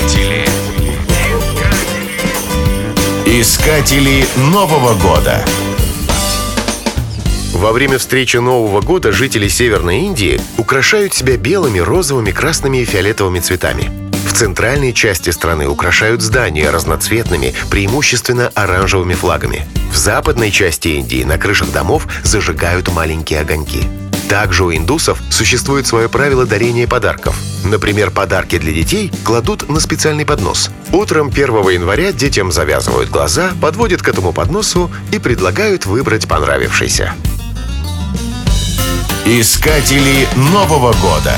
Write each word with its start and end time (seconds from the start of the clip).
Искатели. 0.00 0.44
Искатели 3.26 4.26
Нового 4.36 4.94
года. 4.94 5.44
Во 7.52 7.72
время 7.72 7.98
встречи 7.98 8.38
Нового 8.38 8.80
года 8.80 9.12
жители 9.12 9.48
Северной 9.48 10.00
Индии 10.00 10.40
украшают 10.56 11.12
себя 11.12 11.36
белыми, 11.36 11.80
розовыми, 11.80 12.30
красными 12.30 12.78
и 12.78 12.84
фиолетовыми 12.86 13.40
цветами. 13.40 13.90
В 14.26 14.32
центральной 14.32 14.94
части 14.94 15.30
страны 15.30 15.68
украшают 15.68 16.22
здания 16.22 16.70
разноцветными, 16.70 17.54
преимущественно 17.70 18.48
оранжевыми 18.54 19.14
флагами. 19.14 19.66
В 19.92 19.96
западной 19.96 20.50
части 20.50 20.88
Индии 20.88 21.24
на 21.24 21.36
крышах 21.36 21.72
домов 21.72 22.06
зажигают 22.22 22.90
маленькие 22.90 23.40
огоньки. 23.40 23.82
Также 24.30 24.62
у 24.62 24.72
индусов 24.72 25.20
существует 25.28 25.88
свое 25.88 26.08
правило 26.08 26.46
дарения 26.46 26.86
подарков. 26.86 27.34
Например, 27.64 28.12
подарки 28.12 28.58
для 28.58 28.72
детей 28.72 29.10
кладут 29.24 29.68
на 29.68 29.80
специальный 29.80 30.24
поднос. 30.24 30.70
Утром 30.92 31.30
1 31.30 31.48
января 31.70 32.12
детям 32.12 32.52
завязывают 32.52 33.10
глаза, 33.10 33.50
подводят 33.60 34.02
к 34.02 34.08
этому 34.08 34.32
подносу 34.32 34.88
и 35.10 35.18
предлагают 35.18 35.84
выбрать 35.84 36.28
понравившийся. 36.28 37.12
Искатели 39.26 40.28
Нового 40.36 40.92
года. 40.92 41.34